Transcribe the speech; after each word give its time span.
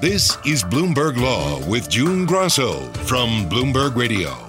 This 0.00 0.38
is 0.46 0.62
Bloomberg 0.62 1.20
Law 1.20 1.58
with 1.68 1.90
June 1.90 2.24
Grosso 2.24 2.82
from 3.04 3.48
Bloomberg 3.50 3.96
Radio. 3.96 4.46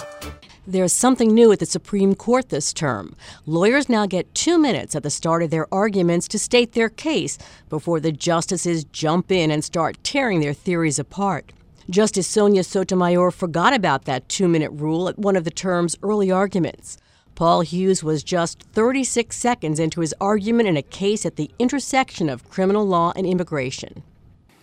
There's 0.67 0.93
something 0.93 1.33
new 1.33 1.51
at 1.51 1.57
the 1.57 1.65
Supreme 1.65 2.13
Court 2.13 2.49
this 2.49 2.71
term. 2.71 3.15
Lawyers 3.47 3.89
now 3.89 4.05
get 4.05 4.35
two 4.35 4.59
minutes 4.59 4.95
at 4.95 5.01
the 5.01 5.09
start 5.09 5.41
of 5.41 5.49
their 5.49 5.65
arguments 5.73 6.27
to 6.27 6.37
state 6.37 6.73
their 6.73 6.87
case 6.87 7.39
before 7.67 7.99
the 7.99 8.11
justices 8.11 8.83
jump 8.83 9.31
in 9.31 9.49
and 9.49 9.63
start 9.63 9.97
tearing 10.03 10.39
their 10.39 10.53
theories 10.53 10.99
apart. 10.99 11.51
Justice 11.89 12.27
Sonia 12.27 12.63
Sotomayor 12.63 13.31
forgot 13.31 13.73
about 13.73 14.05
that 14.05 14.29
two 14.29 14.47
minute 14.47 14.69
rule 14.73 15.09
at 15.09 15.17
one 15.17 15.35
of 15.35 15.45
the 15.45 15.49
term's 15.49 15.95
early 16.03 16.29
arguments. 16.29 16.95
Paul 17.33 17.61
Hughes 17.61 18.03
was 18.03 18.21
just 18.21 18.61
36 18.73 19.35
seconds 19.35 19.79
into 19.79 20.01
his 20.01 20.13
argument 20.21 20.69
in 20.69 20.77
a 20.77 20.83
case 20.83 21.25
at 21.25 21.37
the 21.37 21.49
intersection 21.57 22.29
of 22.29 22.47
criminal 22.51 22.85
law 22.85 23.13
and 23.15 23.25
immigration. 23.25 24.03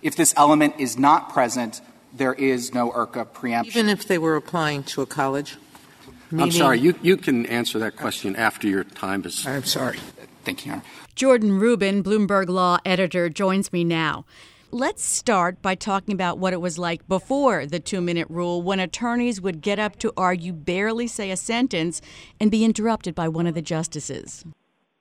If 0.07 0.15
this 0.15 0.33
element 0.37 0.75
is 0.79 0.97
not 0.97 1.33
present, 1.33 1.81
there 2.13 2.33
is 2.33 2.73
no 2.73 2.93
IRCA 2.93 3.33
preemption. 3.33 3.77
Even 3.77 3.91
if 3.91 4.07
they 4.07 4.19
were 4.19 4.37
applying 4.37 4.85
to 4.85 5.03
a 5.03 5.07
college? 5.07 5.57
I'm 6.31 6.53
sorry, 6.53 6.79
you, 6.79 6.95
you 7.03 7.17
can 7.17 7.45
answer 7.47 7.81
that 7.81 7.97
question 7.97 8.37
after 8.37 8.69
your 8.69 8.85
time 8.85 9.25
is. 9.25 9.45
I'm 9.45 9.65
sorry. 9.65 9.99
Thank 10.45 10.65
you, 10.65 10.71
Your 10.71 10.77
Honor. 10.77 10.85
Jordan 11.17 11.59
Rubin, 11.59 12.05
Bloomberg 12.05 12.49
Law 12.49 12.79
editor, 12.85 13.29
joins 13.29 13.73
me 13.73 13.83
now. 13.83 14.25
Let's 14.71 15.03
start 15.03 15.61
by 15.61 15.75
talking 15.75 16.15
about 16.15 16.39
what 16.39 16.53
it 16.53 16.61
was 16.61 16.79
like 16.79 17.09
before 17.09 17.67
the 17.67 17.81
two 17.81 18.01
minute 18.01 18.29
rule 18.31 18.63
when 18.63 18.79
attorneys 18.79 19.41
would 19.41 19.61
get 19.61 19.81
up 19.81 19.99
to 19.99 20.13
argue, 20.17 20.53
barely 20.53 21.09
say 21.09 21.33
a 21.33 21.37
sentence, 21.37 22.01
and 22.39 22.49
be 22.49 22.65
interrupted 22.65 23.17
by 23.17 23.27
one 23.27 23.49
of 23.49 23.55
the 23.55 23.63
justices. 23.63 24.45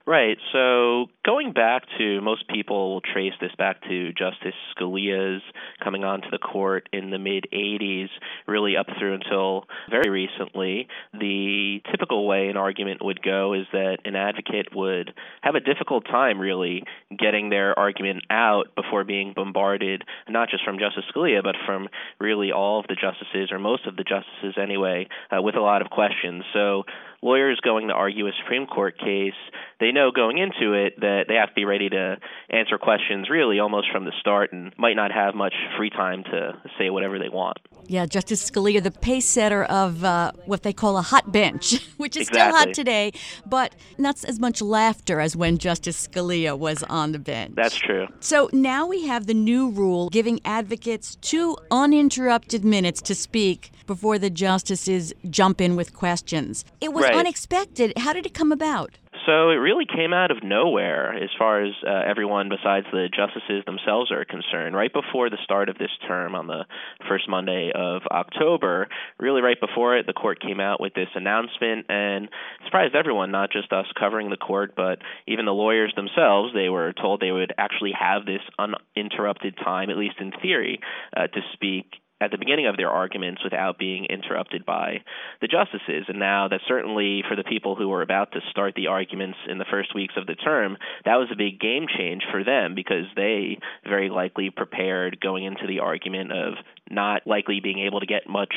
Right. 0.08 0.38
So 0.52 1.08
going 1.26 1.54
back 1.54 1.84
to 1.98 2.22
most 2.22 2.48
people 2.48 2.94
will 2.94 3.02
trace 3.02 3.34
this 3.42 3.52
back 3.58 3.82
to 3.84 4.14
Justice 4.14 4.54
Scalia's 4.78 5.42
coming 5.84 6.04
onto 6.04 6.30
the 6.30 6.38
court 6.38 6.88
in 6.94 7.10
the 7.10 7.18
mid 7.18 7.48
80s, 7.52 8.10
really 8.48 8.78
up 8.78 8.86
through 9.00 9.16
until 9.16 9.66
very 9.90 10.10
recently. 10.10 10.88
The 11.14 11.82
typical 11.90 12.28
way 12.28 12.48
an 12.50 12.58
argument 12.58 13.04
would 13.04 13.22
go 13.24 13.54
is 13.54 13.66
that 13.72 13.98
an 14.06 14.16
advocate 14.16 14.68
would 14.76 15.14
have 15.42 15.56
a 15.56 15.60
difficult 15.60 16.06
time 16.06 16.40
really 16.40 16.84
getting 17.18 17.50
their 17.50 17.78
argument 17.78 18.24
out 18.30 18.76
before 18.76 19.04
being 19.04 19.34
bombarded, 19.36 20.04
not 20.30 20.50
just 20.50 20.64
from 20.64 20.78
Justice 20.78 21.06
Scalia, 21.14 21.42
but 21.42 21.56
from 21.66 21.88
really 22.20 22.52
all 22.52 22.80
of 22.80 22.88
the 22.88 22.96
justices 22.96 23.52
or 23.52 23.58
most 23.58 23.88
of 23.88 23.96
the 23.96 24.04
justices 24.04 24.62
anyway, 24.62 25.08
uh, 25.36 25.42
with 25.42 25.56
a 25.56 25.62
lot 25.62 25.82
of 25.82 25.90
questions. 25.90 26.44
So 26.54 26.84
lawyers 27.26 27.60
going 27.64 27.88
to 27.88 27.94
argue 27.94 28.28
a 28.28 28.32
Supreme 28.44 28.68
Court 28.68 28.98
case, 29.00 29.34
they 29.80 29.92
know 29.92 30.12
going 30.12 30.38
into 30.38 30.74
it 30.74 31.00
that 31.00 31.15
they 31.28 31.36
have 31.36 31.50
to 31.50 31.56
be 31.56 31.66
ready 31.66 31.90
to 31.90 32.18
answer 32.50 32.78
questions 32.78 33.30
really 33.30 33.60
almost 33.60 33.88
from 33.92 34.06
the 34.06 34.12
start 34.20 34.52
and 34.52 34.74
might 34.78 34.96
not 34.96 35.12
have 35.12 35.36
much 35.36 35.54
free 35.78 35.90
time 35.90 36.24
to 36.24 36.54
say 36.78 36.90
whatever 36.90 37.18
they 37.20 37.30
want. 37.30 37.58
Yeah, 37.88 38.06
Justice 38.08 38.50
Scalia, 38.50 38.82
the 38.82 38.92
pace 38.92 39.26
setter 39.28 39.64
of 39.66 40.04
uh, 40.04 40.32
what 40.46 40.64
they 40.64 40.74
call 40.74 40.98
a 40.98 41.02
hot 41.04 41.32
bench, 41.32 41.80
which 41.98 42.18
is 42.18 42.28
exactly. 42.28 42.52
still 42.52 42.68
hot 42.68 42.74
today, 42.74 43.12
but 43.46 43.76
not 43.98 44.24
as 44.26 44.40
much 44.40 44.62
laughter 44.62 45.20
as 45.20 45.36
when 45.36 45.58
Justice 45.58 46.08
Scalia 46.08 46.58
was 46.58 46.82
on 46.84 47.12
the 47.12 47.20
bench. 47.20 47.54
That's 47.56 47.76
true. 47.78 48.08
So 48.20 48.50
now 48.52 48.88
we 48.88 49.06
have 49.06 49.28
the 49.28 49.34
new 49.36 49.70
rule 49.70 50.10
giving 50.10 50.40
advocates 50.44 51.16
two 51.18 51.58
uninterrupted 51.70 52.66
minutes 52.66 53.02
to 53.04 53.16
speak 53.16 53.72
before 53.86 54.18
the 54.18 54.32
justices 54.32 55.14
jump 55.30 55.62
in 55.62 55.76
with 55.76 55.94
questions. 55.94 56.66
It 56.82 56.92
was 56.92 57.04
Right. 57.04 57.16
unexpected. 57.16 57.94
How 57.98 58.14
did 58.14 58.26
it 58.26 58.34
come 58.34 58.52
about? 58.52 58.98
So 59.26 59.50
it 59.50 59.56
really 59.56 59.86
came 59.86 60.14
out 60.14 60.30
of 60.30 60.44
nowhere 60.44 61.14
as 61.14 61.30
far 61.38 61.64
as 61.64 61.74
uh, 61.86 61.90
everyone 62.08 62.50
besides 62.50 62.86
the 62.92 63.10
justices 63.10 63.64
themselves 63.66 64.12
are 64.12 64.24
concerned. 64.24 64.76
Right 64.76 64.94
before 64.94 65.32
the 65.32 65.40
start 65.44 65.70
of 65.70 65.78
this 65.78 65.90
term 66.08 66.36
on 66.36 66.46
the 66.46 66.66
first 67.10 67.28
Monday 67.28 67.72
of 67.74 68.04
October, 68.12 68.88
really 69.20 69.42
right 69.42 69.60
before 69.60 69.98
it, 69.98 70.06
the 70.06 70.14
court 70.14 70.40
came 70.40 70.60
out 70.60 70.80
with 70.80 70.94
this 70.94 71.10
announcement 71.16 71.88
and 71.90 72.30
surprised 72.66 72.94
everyone, 72.94 73.32
not 73.32 73.52
just 73.52 73.74
us 73.74 73.88
covering 74.00 74.30
the 74.30 74.38
court, 74.38 74.74
but 74.76 75.00
even 75.28 75.46
the 75.46 75.52
lawyers 75.52 75.94
themselves. 75.96 76.54
They 76.54 76.70
were 76.70 76.94
told 76.94 77.20
they 77.20 77.32
would 77.32 77.54
actually 77.58 77.94
have 78.00 78.26
this 78.26 78.42
uninterrupted 78.60 79.58
time, 79.58 79.90
at 79.90 79.98
least 79.98 80.16
in 80.20 80.34
theory, 80.40 80.80
uh, 81.18 81.28
to 81.28 81.42
speak 81.54 81.86
at 82.26 82.32
the 82.32 82.38
beginning 82.38 82.68
of 82.68 82.78
their 82.78 82.90
arguments 82.90 83.44
without 83.44 83.78
being 83.78 84.06
interrupted 84.06 84.66
by 84.66 85.04
the 85.42 85.48
justices. 85.48 86.06
And 86.08 86.20
now 86.20 86.48
that 86.48 86.62
certainly 86.68 87.24
for 87.28 87.36
the 87.36 87.44
people 87.44 87.76
who 87.76 87.88
were 87.88 88.02
about 88.02 88.32
to 88.34 88.40
start 88.50 88.74
the 88.76 88.88
arguments 88.88 89.38
in 89.48 89.58
the 89.58 89.66
first 89.70 89.96
weeks 89.96 90.16
of 90.18 90.26
the 90.26 90.36
term, 90.36 90.78
that 91.06 91.16
was 91.16 91.30
a 91.32 91.38
big 91.38 91.60
game 91.60 91.86
change 91.88 92.24
for 92.32 92.44
them 92.44 92.76
because 92.76 93.06
they 93.16 93.60
very 93.84 94.10
likely 94.10 94.50
prepared 94.50 95.20
going 95.22 95.46
into 95.46 95.68
the 95.68 95.80
argument 95.80 96.32
of 96.32 96.54
not 96.90 97.26
likely 97.26 97.60
being 97.62 97.80
able 97.80 98.00
to 98.00 98.06
get 98.06 98.28
much 98.28 98.54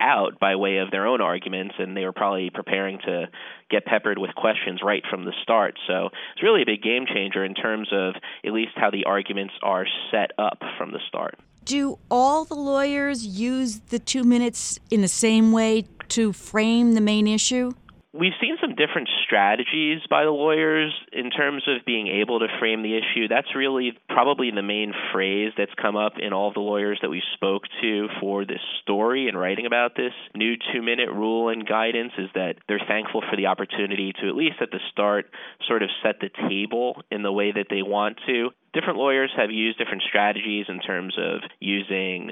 out 0.00 0.38
by 0.40 0.56
way 0.56 0.78
of 0.78 0.90
their 0.90 1.06
own 1.06 1.20
arguments, 1.20 1.74
and 1.78 1.96
they 1.96 2.04
were 2.04 2.12
probably 2.12 2.50
preparing 2.50 2.98
to 2.98 3.26
get 3.70 3.86
peppered 3.86 4.18
with 4.18 4.34
questions 4.34 4.80
right 4.84 5.02
from 5.08 5.24
the 5.24 5.32
start. 5.42 5.78
So 5.86 6.10
it's 6.34 6.42
really 6.42 6.62
a 6.62 6.66
big 6.66 6.82
game 6.82 7.06
changer 7.06 7.44
in 7.44 7.54
terms 7.54 7.88
of 7.92 8.14
at 8.44 8.52
least 8.52 8.72
how 8.76 8.90
the 8.90 9.04
arguments 9.04 9.54
are 9.62 9.86
set 10.10 10.32
up 10.38 10.60
from 10.78 10.92
the 10.92 11.00
start. 11.08 11.38
Do 11.64 11.98
all 12.10 12.44
the 12.44 12.54
lawyers 12.54 13.24
use 13.24 13.80
the 13.88 13.98
two 13.98 14.22
minutes 14.22 14.78
in 14.90 15.00
the 15.00 15.08
same 15.08 15.50
way 15.50 15.86
to 16.08 16.32
frame 16.34 16.92
the 16.92 17.00
main 17.00 17.26
issue? 17.26 17.72
We've 18.16 18.32
seen 18.40 18.56
some 18.60 18.76
different 18.76 19.08
strategies 19.26 19.98
by 20.08 20.22
the 20.22 20.30
lawyers 20.30 20.92
in 21.12 21.30
terms 21.30 21.64
of 21.66 21.84
being 21.84 22.06
able 22.06 22.38
to 22.38 22.46
frame 22.60 22.84
the 22.84 22.96
issue. 22.96 23.26
That's 23.26 23.56
really 23.56 23.98
probably 24.08 24.52
the 24.54 24.62
main 24.62 24.92
phrase 25.12 25.50
that's 25.58 25.74
come 25.82 25.96
up 25.96 26.12
in 26.22 26.32
all 26.32 26.52
the 26.52 26.60
lawyers 26.60 27.00
that 27.02 27.10
we 27.10 27.20
spoke 27.34 27.64
to 27.82 28.06
for 28.20 28.44
this 28.44 28.60
story 28.82 29.26
and 29.26 29.36
writing 29.36 29.66
about 29.66 29.96
this 29.96 30.12
new 30.32 30.54
two 30.72 30.80
minute 30.80 31.10
rule 31.10 31.48
and 31.48 31.66
guidance 31.66 32.12
is 32.16 32.30
that 32.36 32.54
they're 32.68 32.86
thankful 32.86 33.20
for 33.28 33.36
the 33.36 33.46
opportunity 33.46 34.12
to, 34.12 34.28
at 34.28 34.36
least 34.36 34.62
at 34.62 34.70
the 34.70 34.80
start, 34.92 35.26
sort 35.66 35.82
of 35.82 35.90
set 36.04 36.20
the 36.20 36.30
table 36.48 37.02
in 37.10 37.24
the 37.24 37.32
way 37.32 37.50
that 37.50 37.66
they 37.68 37.82
want 37.82 38.20
to. 38.28 38.50
Different 38.74 38.98
lawyers 38.98 39.32
have 39.36 39.50
used 39.50 39.78
different 39.78 40.04
strategies 40.08 40.66
in 40.68 40.78
terms 40.78 41.16
of 41.18 41.40
using 41.58 42.30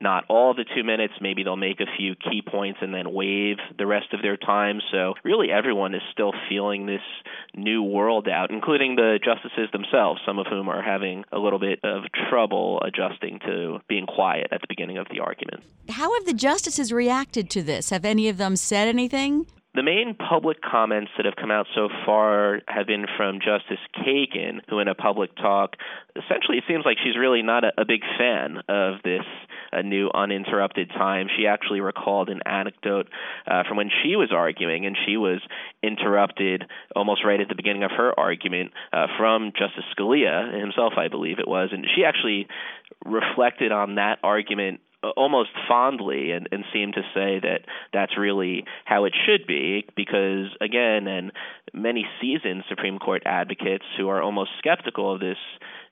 not 0.00 0.24
all 0.28 0.54
the 0.54 0.64
two 0.74 0.84
minutes. 0.84 1.14
Maybe 1.20 1.42
they'll 1.42 1.56
make 1.56 1.80
a 1.80 1.96
few 1.96 2.14
key 2.14 2.42
points 2.46 2.78
and 2.82 2.94
then 2.94 3.12
waive 3.12 3.58
the 3.76 3.86
rest 3.86 4.12
of 4.12 4.22
their 4.22 4.36
time. 4.36 4.80
So, 4.90 5.14
really, 5.24 5.50
everyone 5.50 5.94
is 5.94 6.02
still 6.12 6.32
feeling 6.48 6.86
this 6.86 7.02
new 7.54 7.82
world 7.82 8.28
out, 8.28 8.50
including 8.50 8.96
the 8.96 9.18
justices 9.22 9.68
themselves, 9.72 10.20
some 10.26 10.38
of 10.38 10.46
whom 10.46 10.68
are 10.68 10.82
having 10.82 11.24
a 11.32 11.38
little 11.38 11.58
bit 11.58 11.80
of 11.84 12.04
trouble 12.30 12.80
adjusting 12.82 13.38
to 13.40 13.80
being 13.88 14.06
quiet 14.06 14.48
at 14.52 14.60
the 14.60 14.66
beginning 14.68 14.98
of 14.98 15.06
the 15.10 15.20
argument. 15.20 15.62
How 15.88 16.12
have 16.14 16.24
the 16.24 16.34
justices 16.34 16.92
reacted 16.92 17.50
to 17.50 17.62
this? 17.62 17.90
Have 17.90 18.04
any 18.04 18.28
of 18.28 18.38
them 18.38 18.56
said 18.56 18.88
anything? 18.88 19.46
The 19.72 19.84
main 19.84 20.16
public 20.16 20.60
comments 20.60 21.12
that 21.16 21.26
have 21.26 21.36
come 21.36 21.52
out 21.52 21.66
so 21.76 21.88
far 22.04 22.60
have 22.66 22.88
been 22.88 23.06
from 23.16 23.38
Justice 23.38 23.78
Kagan, 23.94 24.62
who, 24.68 24.80
in 24.80 24.88
a 24.88 24.96
public 24.96 25.36
talk, 25.36 25.76
essentially 26.16 26.58
it 26.58 26.64
seems 26.66 26.84
like 26.84 26.96
she's 27.02 27.16
really 27.16 27.42
not 27.42 27.62
a, 27.62 27.70
a 27.78 27.84
big 27.84 28.00
fan 28.18 28.58
of 28.68 28.94
this 29.04 29.22
uh, 29.72 29.82
new 29.82 30.10
uninterrupted 30.12 30.90
time. 30.90 31.28
She 31.36 31.46
actually 31.46 31.80
recalled 31.80 32.30
an 32.30 32.40
anecdote 32.44 33.08
uh, 33.46 33.62
from 33.68 33.76
when 33.76 33.90
she 34.02 34.16
was 34.16 34.32
arguing, 34.34 34.86
and 34.86 34.96
she 35.06 35.16
was 35.16 35.40
interrupted 35.84 36.64
almost 36.96 37.24
right 37.24 37.40
at 37.40 37.48
the 37.48 37.54
beginning 37.54 37.84
of 37.84 37.92
her 37.92 38.18
argument 38.18 38.72
uh, 38.92 39.06
from 39.16 39.52
Justice 39.56 39.84
Scalia 39.96 40.58
himself, 40.60 40.94
I 40.96 41.06
believe 41.06 41.38
it 41.38 41.46
was, 41.46 41.68
and 41.70 41.86
she 41.94 42.04
actually 42.04 42.48
reflected 43.06 43.70
on 43.70 43.94
that 43.94 44.18
argument 44.24 44.80
almost 45.02 45.50
fondly 45.66 46.32
and, 46.32 46.48
and 46.52 46.64
seem 46.72 46.92
to 46.92 47.02
say 47.14 47.40
that 47.40 47.60
that's 47.92 48.18
really 48.18 48.64
how 48.84 49.04
it 49.04 49.14
should 49.26 49.46
be 49.46 49.86
because 49.96 50.48
again 50.60 51.06
and 51.06 51.32
many 51.72 52.06
seasoned 52.20 52.64
Supreme 52.68 52.98
Court 52.98 53.22
advocates 53.24 53.84
who 53.96 54.08
are 54.08 54.22
almost 54.22 54.50
skeptical 54.58 55.14
of 55.14 55.20
this 55.20 55.38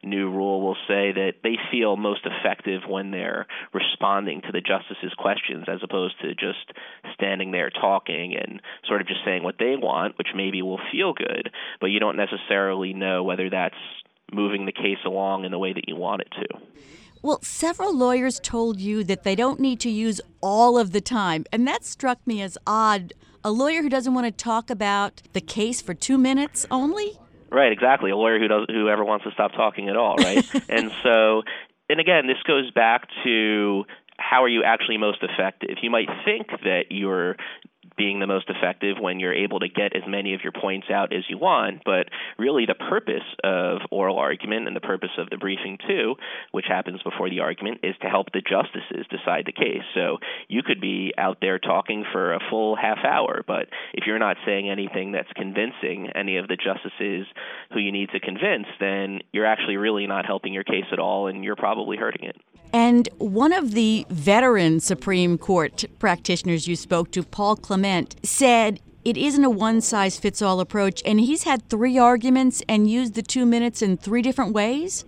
new 0.03 0.31
rule 0.31 0.61
will 0.61 0.77
say 0.87 1.13
that 1.13 1.35
they 1.43 1.57
feel 1.71 1.97
most 1.97 2.21
effective 2.25 2.83
when 2.87 3.11
they're 3.11 3.47
responding 3.73 4.41
to 4.43 4.53
the 4.53 4.61
justices' 4.61 5.15
questions 5.19 5.65
as 5.69 5.81
opposed 5.83 6.21
to 6.21 6.35
just 6.35 6.73
standing 7.15 7.51
there 7.51 7.71
talking 7.71 8.37
and 8.37 8.61
sort 8.87 9.01
of 9.01 9.09
just 9.09 9.21
saying 9.25 9.43
what 9.43 9.57
they 9.59 9.75
want, 9.77 10.17
which 10.19 10.29
maybe 10.35 10.63
will 10.63 10.81
feel 10.93 11.15
good, 11.15 11.51
but 11.81 11.87
you 11.87 11.99
don't 11.99 12.17
necessarily 12.17 12.93
know 12.93 13.25
whether 13.25 13.51
that's 13.51 13.75
moving 14.33 14.67
the 14.67 14.73
case 14.73 14.99
along 15.05 15.45
in 15.45 15.51
the 15.51 15.59
way 15.59 15.73
that 15.73 15.89
you 15.89 15.97
want 15.97 16.23
it 16.23 16.29
to. 16.31 16.59
Well, 17.29 17.43
several 17.43 17.95
lawyers 17.95 18.41
told 18.41 18.81
you 18.81 19.05
that 19.05 19.23
they 19.23 19.35
don't 19.35 19.61
need 19.61 19.81
to 19.81 19.91
use 19.91 20.19
all 20.41 20.79
of 20.79 20.93
the 20.93 21.03
time, 21.03 21.45
and 21.53 21.69
that 21.69 21.85
struck 21.85 22.27
me 22.27 22.41
as 22.41 22.57
odd. 22.67 23.13
A 23.45 23.51
lawyer 23.51 23.83
who 23.83 23.91
doesn't 23.91 24.15
want 24.15 24.25
to 24.25 24.31
talk 24.31 24.71
about 24.71 25.21
the 25.35 25.43
case 25.43 25.83
for 25.83 25.93
two 25.93 26.17
minutes 26.17 26.65
only? 26.71 27.19
Right, 27.51 27.71
exactly. 27.71 28.11
A 28.11 28.17
lawyer 28.17 28.39
who 28.39 28.49
does 28.49 28.65
who 28.71 28.89
ever 28.89 29.05
wants 29.05 29.27
to 29.27 29.31
stop 29.33 29.53
talking 29.53 29.91
at 29.91 29.97
all, 29.99 30.17
right? 30.17 30.43
and 30.71 30.91
so, 31.03 31.43
and 31.91 32.01
again, 32.01 32.29
this 32.29 32.39
goes 32.47 32.71
back 32.71 33.09
to 33.25 33.85
how 34.17 34.43
are 34.43 34.49
you 34.49 34.65
actually 34.65 34.97
most 34.97 35.23
effective? 35.23 35.77
You 35.83 35.91
might 35.91 36.09
think 36.25 36.47
that 36.63 36.85
you're 36.89 37.37
being 37.99 38.21
the 38.21 38.27
most 38.27 38.49
effective 38.49 38.97
when 38.99 39.21
you're 39.21 39.35
able 39.35 39.61
to 39.61 39.69
get 39.69 39.95
as 39.95 40.03
many 40.07 40.35
of 40.35 40.41
your 40.43 40.53
points 40.53 40.87
out 40.91 41.13
as 41.13 41.25
you 41.29 41.37
want. 41.37 41.83
But 41.85 42.09
really, 42.39 42.65
the 42.65 42.75
purpose 42.75 43.27
of 43.45 43.81
oral 43.91 44.19
argument 44.19 44.67
and 44.67 44.77
the 44.77 44.81
purpose 44.81 45.11
of 45.19 45.29
the 45.29 45.37
briefing, 45.37 45.79
too, 45.87 46.15
which 46.53 46.67
happens 46.69 47.03
before 47.03 47.29
the 47.29 47.41
argument, 47.41 47.81
is 47.83 47.97
to 48.03 48.09
help 48.09 48.29
the 48.33 48.41
justices 48.41 49.07
decide 49.11 49.45
the 49.45 49.53
case. 49.53 49.83
So 49.95 50.19
you 50.49 50.63
could 50.63 50.81
be 50.81 51.13
out 51.19 51.39
there 51.41 51.59
talking 51.59 52.05
for 52.13 52.35
a 52.35 52.41
full 52.49 52.77
half 52.77 52.99
hour, 53.05 53.43
but 53.47 53.69
if 53.93 54.07
you're 54.07 54.19
not 54.19 54.37
saying 54.47 54.71
anything 54.71 55.13
that's 55.13 55.33
convincing 55.35 56.11
any 56.15 56.37
of 56.39 56.49
the 56.49 56.57
justices 56.57 57.27
who 57.73 57.81
you 57.81 57.93
need 57.93 58.11
to 58.11 58.21
convince, 58.21 58.67
then 58.81 59.21
you're 59.33 59.47
actually 59.47 59.77
really 59.77 60.07
not 60.07 60.25
helping 60.25 60.53
your 60.53 60.65
case 60.65 60.87
at 60.93 60.99
all, 60.99 61.27
and 61.27 61.45
you're 61.45 61.57
probably 61.57 61.97
hurting 61.97 62.29
it. 62.29 62.37
And 62.73 63.09
one 63.19 63.53
of 63.53 63.73
the 63.73 64.07
veteran 64.11 64.81
Supreme 64.81 65.39
Court 65.39 65.85
practitioners 65.99 66.69
you 66.69 66.77
spoke 66.77 67.11
to, 67.13 67.23
Paul 67.23 67.57
Clement, 67.57 68.17
said 68.23 68.81
it 69.05 69.17
isn't 69.17 69.45
a 69.45 69.51
one 69.51 69.81
size 69.81 70.19
fits 70.19 70.43
all 70.43 70.61
approach, 70.61 71.03
and 71.07 71.21
he's 71.21 71.45
had 71.45 71.69
three 71.69 71.99
arguments 71.99 72.63
and 72.69 72.91
used 72.91 73.15
the 73.15 73.23
two 73.23 73.47
minutes 73.47 73.81
in 73.81 73.97
three 73.97 74.23
different 74.23 74.53
ways? 74.53 75.05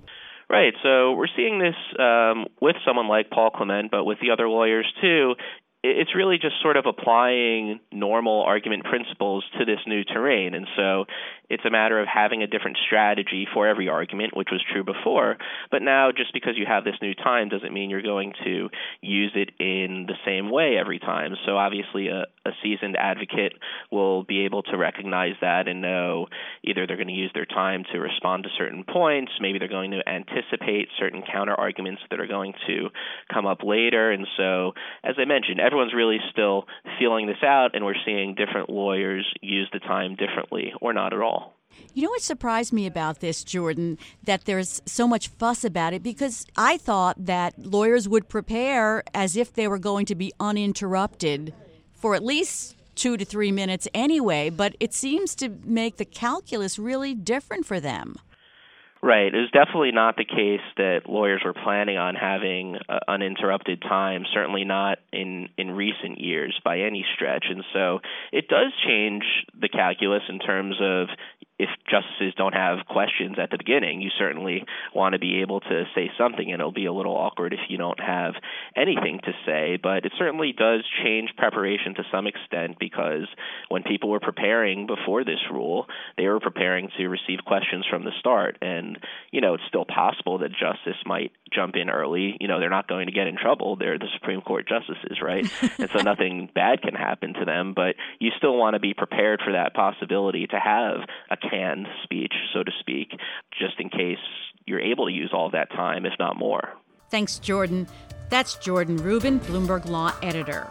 Right. 0.49 0.73
So 0.83 1.13
we're 1.13 1.29
seeing 1.37 1.59
this 1.59 1.77
um, 1.99 2.47
with 2.61 2.77
someone 2.85 3.09
like 3.09 3.31
Paul 3.31 3.51
Clement, 3.51 3.91
but 3.91 4.05
with 4.05 4.19
the 4.21 4.31
other 4.31 4.49
lawyers 4.49 4.93
too 5.01 5.35
it's 5.83 6.15
really 6.15 6.37
just 6.37 6.61
sort 6.61 6.77
of 6.77 6.85
applying 6.87 7.81
normal 7.91 8.43
argument 8.43 8.85
principles 8.85 9.45
to 9.59 9.65
this 9.65 9.79
new 9.87 10.05
terrain. 10.05 10.55
And 10.55 10.67
so 10.77 11.07
it's 11.49 11.65
a 11.65 11.71
matter 11.71 11.99
of 11.99 12.07
having 12.07 12.43
a 12.43 12.47
different 12.47 12.77
strategy 12.87 13.47
for 13.53 13.67
every 13.67 13.89
argument, 13.89 14.37
which 14.37 14.49
was 14.53 14.63
true 14.71 14.85
before. 14.85 15.39
But 15.71 15.81
now, 15.83 16.13
just 16.13 16.35
because 16.35 16.55
you 16.57 16.67
have 16.67 16.85
this 16.85 16.97
new 17.01 17.15
time 17.15 17.49
doesn't 17.49 17.73
mean 17.73 17.89
you're 17.89 18.03
going 18.03 18.35
to 18.45 18.69
use 19.01 19.33
it 19.35 19.51
in 19.59 20.07
the 20.07 20.15
same 20.27 20.51
way 20.51 20.77
every 20.79 20.99
time. 20.99 21.33
So 21.47 21.57
obviously, 21.57 22.09
a, 22.09 22.27
a 22.45 22.51
seasoned 22.63 22.97
advocate 22.97 23.55
will 23.91 24.23
be 24.23 24.45
able 24.45 24.63
to 24.65 24.77
recognize 24.77 25.35
that 25.41 25.67
and 25.67 25.81
know 25.81 26.27
either 26.63 26.87
they're 26.87 26.97
going 26.97 27.09
to 27.09 27.15
use 27.15 27.31
their 27.33 27.47
time 27.47 27.85
to 27.93 27.99
respond 27.99 28.45
to 28.45 28.51
certain 28.59 28.85
points, 28.85 29.33
maybe 29.41 29.59
they're 29.59 29.69
going 29.69 29.93
to 29.93 30.07
anticipate 30.07 30.89
certain 30.99 31.23
counter 31.23 31.55
arguments 31.55 32.03
that 32.11 32.21
are 32.21 32.27
going 32.27 32.53
to 32.67 32.91
come 33.33 33.47
up 33.47 33.63
later. 33.65 34.11
And 34.11 34.27
so, 34.37 34.73
as 35.03 35.15
I 35.19 35.25
mentioned, 35.25 35.59
everyone's 35.71 35.95
really 35.95 36.19
still 36.33 36.67
feeling 36.99 37.29
this 37.29 37.43
out, 37.45 37.75
and 37.75 37.85
we're 37.85 37.95
seeing 38.05 38.35
different 38.35 38.69
lawyers 38.69 39.25
use 39.41 39.69
the 39.73 39.79
time 39.79 40.17
differently 40.17 40.73
or 40.81 40.93
not 40.93 41.13
at 41.13 41.21
all. 41.21 41.55
You 41.95 42.03
know 42.03 42.11
what 42.11 42.23
surprised 42.23 42.73
me 42.73 42.87
about 42.87 43.21
this, 43.21 43.45
Jordan, 43.45 43.97
that 44.25 44.47
there's 44.47 44.83
so 44.85 45.07
much 45.07 45.29
fuss 45.29 45.65
about 45.65 45.93
it 45.93 46.03
because 46.03 46.45
I 46.57 46.77
thought 46.77 47.25
that 47.25 47.57
lawyers 47.57 48.09
would 48.09 48.29
prepare 48.29 49.05
as 49.15 49.37
if 49.37 49.53
they 49.53 49.69
were 49.69 49.79
going 49.79 50.07
to 50.07 50.17
be 50.17 50.33
uninterrupted 50.41 51.55
for 51.93 52.17
at 52.17 52.25
least 52.25 52.75
two 52.97 53.17
to 53.17 53.25
three 53.25 53.53
minutes 53.53 53.87
anyway, 53.95 54.51
but 54.51 54.75
it 54.81 54.93
seems 54.93 55.37
to 55.37 55.49
make 55.65 55.99
the 55.99 56.05
calculus 56.05 56.81
really 56.81 57.15
different 57.15 57.65
for 57.65 57.79
them. 57.79 58.17
Right. 59.03 59.33
It 59.35 59.39
was 59.39 59.51
definitely 59.51 59.93
not 59.93 60.17
the 60.17 60.27
case 60.27 60.61
that 60.77 61.09
lawyers 61.09 61.41
were 61.43 61.55
planning 61.55 61.97
on 61.97 62.15
having 62.15 62.77
uh, 62.87 62.99
uninterrupted 63.09 63.81
time, 63.81 64.25
certainly 64.35 64.65
not 64.65 64.99
in, 65.11 65.49
in 65.57 65.71
recent 65.71 66.21
years 66.21 66.59
by 66.63 66.81
any 66.81 67.07
stretch. 67.15 67.47
And 67.49 67.65
so 67.73 68.01
it 68.31 68.49
does 68.49 68.73
change 68.87 69.25
the 69.59 69.71
calculus 69.71 70.23
in 70.29 70.39
terms 70.39 70.77
of 70.83 71.09
if 71.61 71.69
justices 71.85 72.33
don't 72.39 72.55
have 72.55 72.87
questions 72.89 73.37
at 73.39 73.51
the 73.51 73.59
beginning, 73.59 74.01
you 74.01 74.09
certainly 74.19 74.65
want 74.95 75.13
to 75.13 75.19
be 75.19 75.43
able 75.43 75.61
to 75.61 75.85
say 75.95 76.11
something, 76.17 76.51
and 76.51 76.59
it'll 76.59 76.73
be 76.73 76.87
a 76.87 76.93
little 76.93 77.15
awkward 77.15 77.53
if 77.53 77.61
you 77.69 77.77
don't 77.77 78.01
have 78.01 78.33
anything 78.75 79.21
to 79.25 79.33
say. 79.45 79.79
But 79.81 80.07
it 80.07 80.13
certainly 80.19 80.55
does 80.57 80.81
change 81.05 81.31
preparation 81.37 81.95
to 81.97 82.05
some 82.11 82.27
extent 82.27 82.79
because 82.81 83.29
when 83.69 83.83
people 83.83 84.09
were 84.09 84.21
preparing 84.21 84.87
before 84.87 85.23
this 85.23 85.41
rule, 85.53 85.87
they 86.17 86.27
were 86.27 86.41
preparing 86.41 86.89
to 86.97 87.09
receive 87.09 87.45
questions 87.45 87.85
from 87.91 88.05
the 88.05 88.13
start. 88.19 88.57
And, 88.63 88.99
you 89.31 89.43
know, 89.43 89.53
it's 89.53 89.65
still 89.69 89.85
possible 89.85 90.39
that 90.39 90.53
justice 90.53 91.01
might 91.05 91.33
jump 91.53 91.77
in 91.77 91.91
early. 91.91 92.39
You 92.41 92.49
know, 92.49 92.59
they're 92.59 92.71
not 92.71 92.89
going 92.89 93.07
to 93.07 93.13
get 93.13 93.27
in 93.27 93.37
trouble. 93.37 93.77
They're 93.77 93.99
the 93.99 94.09
Supreme 94.15 94.41
Court 94.41 94.67
justices, 94.67 95.21
right? 95.21 95.45
and 95.79 95.91
so 95.91 96.01
nothing 96.01 96.49
bad 96.55 96.81
can 96.81 96.95
happen 96.95 97.35
to 97.35 97.45
them. 97.45 97.75
But 97.75 97.97
you 98.19 98.31
still 98.39 98.57
want 98.57 98.75
to 98.75 98.81
be 98.81 98.95
prepared 98.95 99.43
for 99.45 99.53
that 99.53 99.75
possibility 99.75 100.47
to 100.47 100.59
have 100.59 101.01
a 101.31 101.37
canned 101.51 101.87
speech, 102.05 102.35
so 102.53 102.63
to 102.63 102.71
speak, 102.81 103.13
just 103.59 103.79
in 103.79 103.89
case 103.89 104.19
you're 104.67 104.81
able 104.81 105.07
to 105.07 105.13
use 105.13 105.31
all 105.33 105.51
that 105.51 105.71
time, 105.71 106.07
if 106.07 106.13
not 106.19 106.37
more. 106.39 106.75
Thanks, 107.11 107.39
Jordan. 107.39 107.89
That's 108.29 108.55
Jordan 108.57 108.97
Rubin, 108.99 109.41
Bloomberg 109.41 109.87
Law 109.87 110.13
editor. 110.23 110.69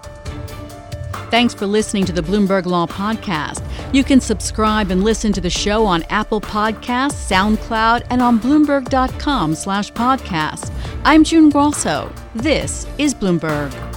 Thanks 1.30 1.54
for 1.54 1.68
listening 1.68 2.06
to 2.06 2.12
the 2.12 2.22
Bloomberg 2.22 2.66
Law 2.66 2.88
Podcast. 2.88 3.64
You 3.94 4.04
can 4.04 4.20
subscribe 4.20 4.90
and 4.90 5.04
listen 5.04 5.32
to 5.34 5.42
the 5.42 5.50
show 5.50 5.86
on 5.86 6.04
Apple 6.04 6.42
Podcasts, 6.42 7.30
SoundCloud, 7.30 8.08
and 8.10 8.22
on 8.22 8.40
Bloomberg.com 8.40 9.54
slash 9.54 9.92
podcast. 9.92 10.72
I'm 11.04 11.24
June 11.24 11.50
Grosso. 11.50 12.12
This 12.34 12.88
is 12.98 13.14
Bloomberg. 13.14 13.89